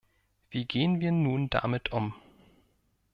Wie 0.49 0.65
gehen 0.65 0.99
wir 0.99 1.11
nun 1.11 1.51
damit 1.51 1.91
um? 1.91 2.15